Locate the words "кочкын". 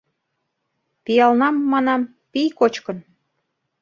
2.59-2.97